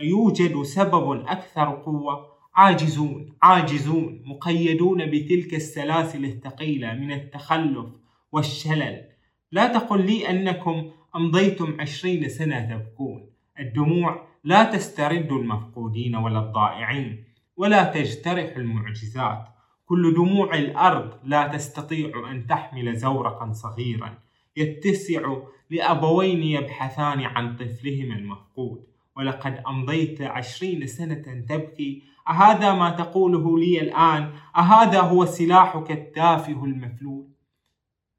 [0.01, 7.87] أيوجد سبب أكثر قوة؟ عاجزون عاجزون مقيدون بتلك السلاسل الثقيلة من التخلف
[8.33, 9.05] والشلل.
[9.53, 13.31] لا تقل لي أنكم أمضيتم عشرين سنة تبكون.
[13.59, 17.25] الدموع لا تسترد المفقودين ولا الضائعين.
[17.61, 19.49] ولا تجترح المعجزات.
[19.87, 24.19] كل دموع الأرض لا تستطيع أن تحمل زورقا صغيرا.
[24.57, 25.37] يتسع
[25.71, 28.87] لأبوين يبحثان عن طفلهما المفقود.
[29.17, 32.03] ولقد أمضيت عشرين سنة تبكي.
[32.29, 37.29] أهذا ما تقوله لي الآن؟ أهذا هو سلاحك التافه المفلول.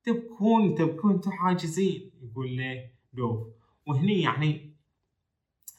[0.04, 3.48] تبكون تبكون أنتم حاجزين يقول له دوف.
[3.88, 4.76] وهني يعني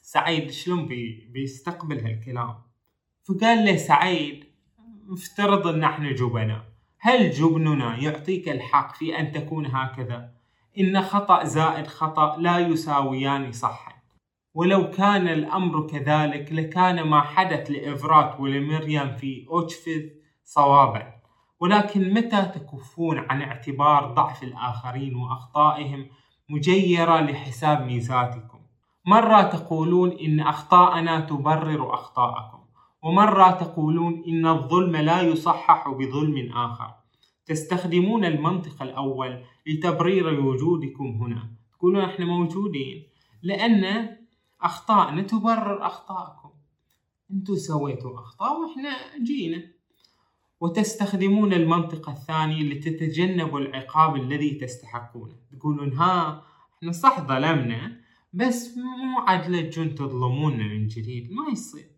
[0.01, 2.72] سعيد شلون بي بيستقبل هالكلام؟
[3.27, 4.45] فقال له سعيد
[5.11, 6.63] افترض أن إحنا جبنا
[6.99, 10.29] هل جبننا يعطيك الحق في أن تكون هكذا؟
[10.79, 13.93] إن خطأ زائد خطأ لا يساويان صحا
[14.55, 20.03] ولو كان الأمر كذلك لكان ما حدث لإفرات ولمريم في أوتشفيث
[20.43, 21.13] صوابا.
[21.59, 26.07] ولكن متى تكفون عن اعتبار ضعف الآخرين وأخطائهم
[26.49, 28.59] مجيرة لحساب ميزاتكم؟
[29.05, 32.62] مرة تقولون إن أخطاءنا تبرر أخطاءكم.
[33.03, 36.95] ومرة تقولون إن الظلم لا يصحح بظلم آخر.
[37.45, 41.51] تستخدمون المنطق الأول لتبرير وجودكم هنا.
[41.73, 43.03] تقولون إحنا موجودين.
[43.43, 44.09] لأن
[44.61, 46.49] أخطاءنا تبرر أخطاءكم.
[47.31, 49.63] أنتوا سويتوا أخطاء وإحنا جينا.
[50.61, 56.43] وتستخدمون المنطق الثاني لتتجنبوا العقاب الذي تستحقونه تقولون ها
[56.77, 58.01] إحنا صح ظلمنا
[58.33, 61.31] بس مو عدل جن تظلمونا من جديد.
[61.31, 61.92] ما يصير.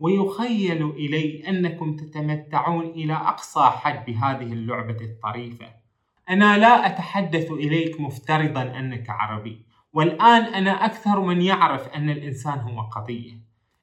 [0.00, 5.66] ويخيل إلي أنكم تتمتعون إلى أقصى حد بهذه اللعبة الطريفة.
[6.30, 12.80] أنا لا أتحدث إليك مفترضا أنك عربي والآن أنا أكثر من يعرف أن الإنسان هو
[12.80, 13.32] قضية.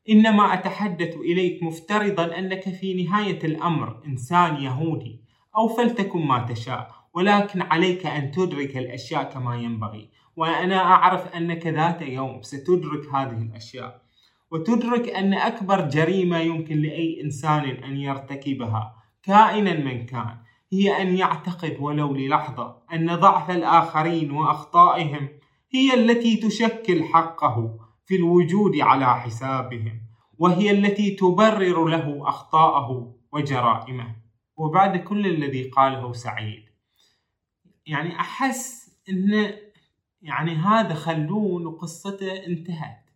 [0.10, 5.22] إنما أتحدث إليك مفترضا أنك في نهاية الأمر إنسان يهودي
[5.58, 10.10] أو فلتكن ما تشاء ولكن عليك أن تدرك الأشياء كما ينبغي.
[10.36, 14.07] وأنا أعرف أنك ذات يوم ستدرك هذه الأشياء.
[14.52, 20.38] وتدرك أن أكبر جريمة يمكن لأي إنسان أن يرتكبها كائنا من كان
[20.72, 25.30] هي أن يعتقد ولو للحظة أن ضعف الآخرين وأخطائهم
[25.74, 30.02] هي التي تشكل حقه في الوجود على حسابهم
[30.40, 34.16] وهي التي تبرر له أخطاءه وجرائمه.
[34.58, 36.64] وبعد كل الذي قاله سعيد
[37.86, 39.54] يعني أحس أن
[40.22, 43.07] يعني هذا خلون وقصته انتهت.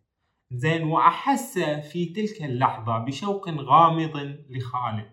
[0.52, 5.12] زين وأحس في تلك اللحظة بشوق غامض لخالد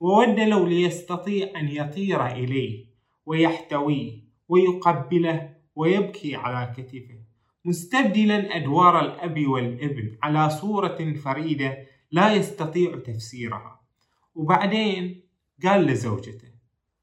[0.00, 2.86] وود لو ليستطيع أن يطير إليه
[3.26, 7.18] ويحتويه ويقبله ويبكي على كتفه
[7.64, 13.80] مستبدلا أدوار الأب والابن على صورة فريدة لا يستطيع تفسيرها.
[14.34, 15.22] وبعدين
[15.64, 16.48] قال لزوجته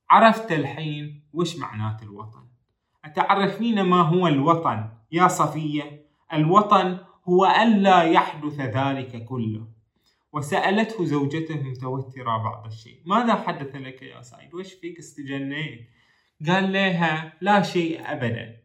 [0.09, 2.47] عرفت الحين وش معنات الوطن؟
[3.05, 6.97] أتعرفين ما هو الوطن يا صفية؟ الوطن
[7.29, 9.67] هو ألا يحدث ذلك كله.
[10.33, 12.97] وسألته زوجته متوترة بعض الشيء.
[13.05, 15.89] ماذا حدث لك يا سعيد؟ وش فيك استجنيت؟
[16.47, 18.55] قال لها لا شيء أبدا.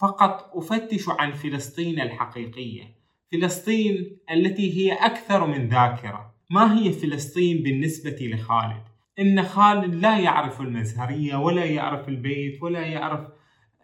[0.00, 2.94] فقط أفتش عن فلسطين الحقيقية.
[3.32, 6.34] فلسطين التي هي أكثر من ذاكرة.
[6.50, 8.82] ما هي فلسطين بالنسبة لخالد؟
[9.18, 13.20] إن خالد لا يعرف المزهرية ولا يعرف البيت ولا يعرف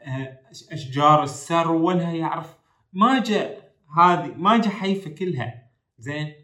[0.03, 0.39] آه،
[0.73, 2.57] أشجار السر ولا يعرف
[2.93, 3.60] ما جاء
[3.97, 6.35] هذه ما حيفا كلها زين؟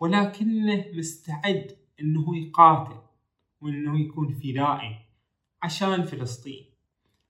[0.00, 3.00] ولكنه مستعد إنه يقاتل
[3.60, 4.96] وإنه يكون فدائي
[5.62, 6.64] عشان فلسطين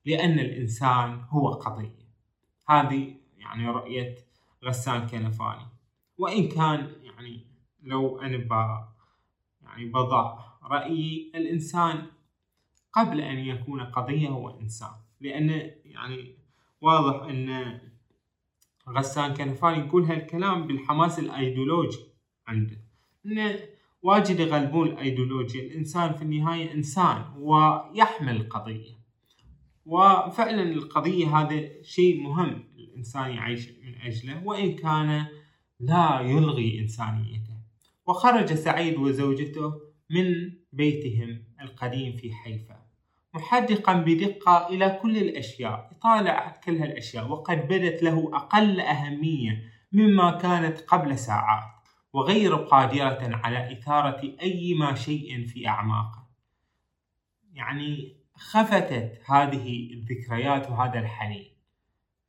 [0.04, 2.08] لأن الإنسان هو قضية.
[2.68, 4.16] هذه يعني رؤية
[4.64, 5.66] غسان كنفاني.
[6.18, 7.46] وإن كان يعني
[7.82, 8.52] لو أنا ب
[9.62, 12.06] يعني بضع رأيي الإنسان
[12.92, 14.92] قبل أن يكون قضية هو إنسان.
[15.20, 16.34] لأن يعني
[16.80, 17.48] واضح إن
[18.96, 21.98] غسان كنفاني يقول هالكلام بالحماس الأيديولوجي
[22.46, 22.76] عنده.
[23.26, 23.58] انه
[24.02, 25.62] واجد يغلبون الأيديولوجيا.
[25.62, 28.98] الإنسان في النهاية إنسان ويحمل قضيه
[29.86, 35.26] وفعلا القضية هذا شيء مهم الإنسان يعيش من أجله وإن كان
[35.80, 37.58] لا يلغي إنسانيته.
[38.06, 39.72] وخرج سعيد وزوجته
[40.10, 42.77] من بيتهم القديم في حيفا.
[43.34, 45.90] محدقا بدقة إلى كل الأشياء.
[45.92, 53.72] يطالع كل هالأشياء وقد بدت له أقل أهمية مما كانت قبل ساعات وغير قادرة على
[53.72, 56.28] إثارة أي ما شيء في أعماقه.
[57.52, 61.50] يعني خفتت هذه الذكريات وهذا الحنين.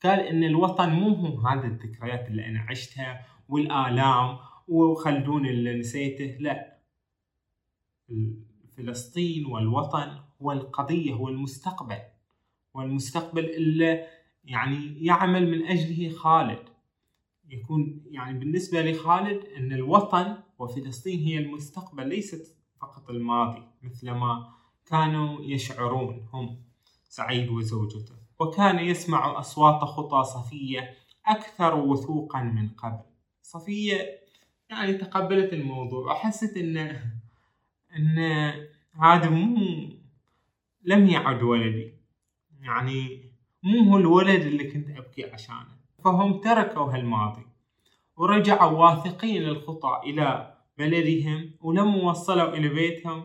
[0.04, 4.38] قال إن الوطن مو هو هذه الذكريات اللي أنا عشتها والآلام
[4.68, 6.80] وخلدون اللي نسيته لا.
[8.78, 12.00] فلسطين والوطن هو القضية هو المستقبل
[12.74, 14.08] والمستقبل اللي
[14.44, 16.70] يعني يعمل من أجله خالد.
[17.50, 24.54] يكون يعني بالنسبة لخالد أن الوطن وفلسطين هي المستقبل ليست فقط الماضي مثل ما
[24.86, 26.62] كانوا يشعرون هم
[27.10, 28.16] سعيد وزوجته.
[28.40, 30.94] وكان يسمع أصوات خطى صفية
[31.26, 33.04] أكثر وثوقا من قبل.
[33.42, 34.20] صفية
[34.70, 36.78] يعني تقبلت الموضوع وحست أن
[37.96, 38.20] أن
[39.02, 39.99] هذا مو
[40.84, 41.94] لم يعد ولدي.
[42.62, 43.32] يعني
[43.64, 45.80] مو هو الولد اللي كنت أبكي عشانه.
[46.04, 47.46] فهم تركوا هالماضي
[48.18, 53.24] ورجعوا واثقين الخطى إلى بلدهم ولما وصلوا إلى بيتهم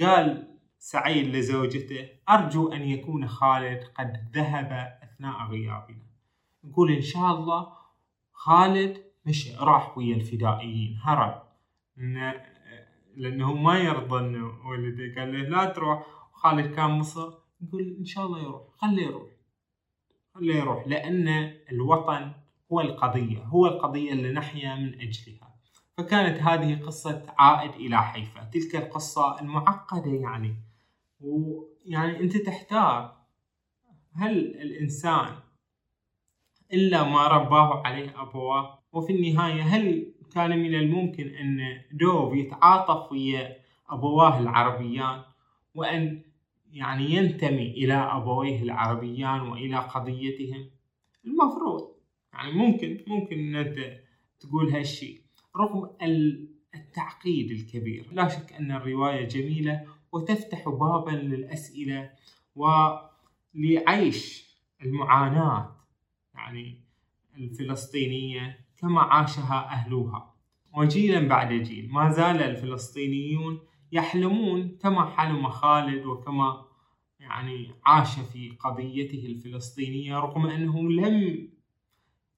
[0.00, 6.06] قال سعيد لزوجته أرجو أن يكون خالد قد ذهب أثناء غيابنا.
[6.64, 7.72] يقول إن شاء الله
[8.32, 10.98] خالد مش راح ويا الفدائيين.
[11.02, 11.42] هرب.
[13.16, 15.20] لأنه ما يرضى أنه ولده.
[15.20, 16.06] قال له لا تروح.
[16.38, 18.62] خالد كان مصر يقول إن شاء الله يروح.
[18.76, 19.30] خليه يروح.
[20.34, 21.28] خليه يروح لأن
[21.72, 22.32] الوطن
[22.72, 25.54] هو القضية هو القضية اللي نحيا من أجلها.
[25.96, 28.44] فكانت هذه قصة عائد إلى حيفا.
[28.44, 30.56] تلك القصة المعقدة يعني.
[31.20, 33.16] ويعني أنت تحتار
[34.14, 35.34] هل الإنسان
[36.72, 43.56] إلا ما رباه عليه أبواه وفي النهاية هل كان من الممكن أن دوف يتعاطف ويا
[43.90, 45.22] أبواه العربيان؟
[45.74, 46.22] وأن
[46.72, 50.70] يعني ينتمي إلى أبويه العربيان وإلى قضيتهم؟
[51.24, 51.94] المفروض.
[52.32, 54.00] يعني ممكن ممكن أن أنت
[54.40, 55.20] تقول هالشيء
[55.56, 55.90] رغم
[56.74, 58.06] التعقيد الكبير.
[58.12, 62.10] لا شك أن الرواية جميلة وتفتح بابا للأسئلة
[62.56, 64.48] ولعيش
[64.82, 65.76] المعاناة
[66.34, 66.80] يعني
[67.36, 70.34] الفلسطينية كما عاشها أهلها.
[70.76, 71.90] وجيلا بعد جيل.
[71.92, 73.60] ما زال الفلسطينيون
[73.92, 76.64] يحلمون كما حلم خالد وكما
[77.20, 81.48] يعني عاش في قضيته الفلسطينية رغم أنه لم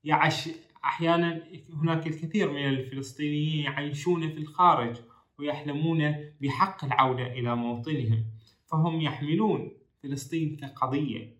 [0.05, 0.49] يعش
[0.85, 1.43] أحيانا
[1.75, 4.97] هناك الكثير من الفلسطينيين يعيشون في الخارج
[5.39, 8.25] ويحلمون بحق العودة إلى موطنهم
[8.67, 9.73] فهم يحملون
[10.03, 11.37] فلسطين كقضية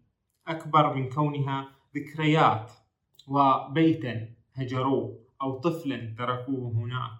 [0.47, 2.73] أكبر من كونها ذكريات
[3.29, 7.19] وبيتا هجروه أو طفلا تركوه هناك.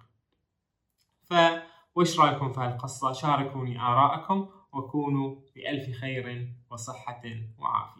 [1.95, 7.23] فوش رأيكم في هالقصة؟ شاركوني آراءكم وكونوا بألف خير وصحة
[7.59, 8.00] وعافية.